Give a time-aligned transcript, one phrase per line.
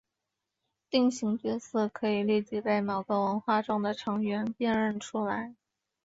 [0.89, 5.53] 定型角色可以立即被某个文化中的成员辨认出来。